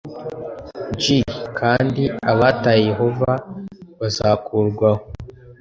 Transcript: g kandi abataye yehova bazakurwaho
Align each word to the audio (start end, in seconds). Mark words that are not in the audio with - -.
g 1.01 1.03
kandi 1.59 2.03
abataye 2.31 2.81
yehova 2.89 3.31
bazakurwaho 3.99 5.03